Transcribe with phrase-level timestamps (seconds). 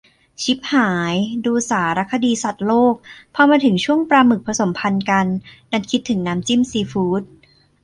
[0.41, 1.15] ชิบหาย!
[1.45, 2.95] ดูสารคดีสัตว์โลก
[3.33, 5.27] พอมาถึงช่วงปลาหมึกผสมพันธุ์กัน
[5.71, 7.23] ดันคิดถึงน้ำจิ้มซีฟู๊ด!